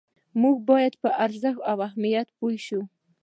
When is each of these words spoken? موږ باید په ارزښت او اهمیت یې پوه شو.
موږ 0.41 0.55
باید 0.69 0.93
په 1.03 1.09
ارزښت 1.25 1.61
او 1.71 1.77
اهمیت 1.87 2.27
یې 2.29 2.35
پوه 2.37 2.55
شو. 2.65 2.81